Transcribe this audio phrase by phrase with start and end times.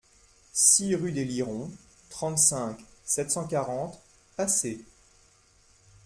[0.53, 1.69] six rue des Lirons,
[2.09, 4.01] trente-cinq, sept cent quarante,
[4.35, 4.83] Pacé